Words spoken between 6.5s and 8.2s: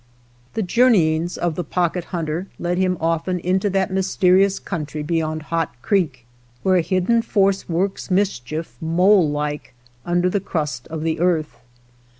where a hidden force works